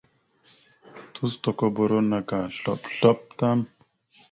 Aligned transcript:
Tusotokoboro 1.13 1.97
naka 2.09 2.39
slop 2.57 2.81
slop 2.95 3.19
tan. 3.39 3.59